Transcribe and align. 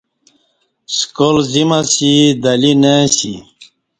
سکال 0.97 1.35
زیم 1.51 1.69
اسی 1.79 2.13
دہ 2.43 2.51
لی 2.61 2.71
نہ 2.81 2.93
اسی 3.05 3.33